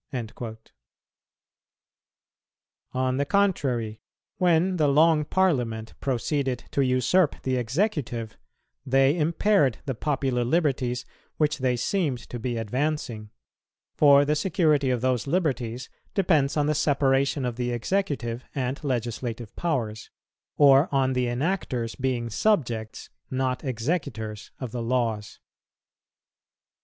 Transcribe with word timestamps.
"[202:2] 0.13 0.57
On 2.93 3.17
the 3.17 3.25
contrary, 3.25 4.01
when 4.39 4.77
the 4.77 4.87
Long 4.87 5.23
Parliament 5.23 5.93
proceeded 5.99 6.63
to 6.71 6.83
usurp 6.83 7.39
the 7.43 7.55
executive, 7.55 8.35
they 8.83 9.15
impaired 9.15 9.77
the 9.85 9.93
popular 9.93 10.43
liberties 10.43 11.05
which 11.37 11.59
they 11.59 11.75
seemed 11.77 12.17
to 12.31 12.39
be 12.39 12.57
advancing; 12.57 13.29
for 13.93 14.25
the 14.25 14.35
security 14.35 14.89
of 14.89 15.01
those 15.01 15.27
liberties 15.27 15.87
depends 16.15 16.57
on 16.57 16.65
the 16.65 16.73
separation 16.73 17.45
of 17.45 17.55
the 17.55 17.69
executive 17.69 18.43
and 18.55 18.83
legislative 18.83 19.55
powers, 19.55 20.09
or 20.57 20.89
on 20.91 21.13
the 21.13 21.27
enactors 21.27 21.93
being 22.01 22.27
subjects, 22.27 23.11
not 23.29 23.63
executors 23.63 24.49
of 24.59 24.71
the 24.71 24.81
laws. 24.81 25.39